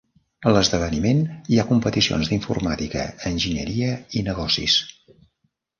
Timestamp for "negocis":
4.33-4.85